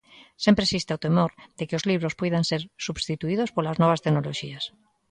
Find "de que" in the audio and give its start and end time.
1.57-1.77